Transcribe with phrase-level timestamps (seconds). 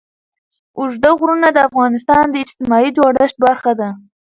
[0.79, 3.89] اوږده غرونه د افغانستان د اجتماعي جوړښت برخه ده.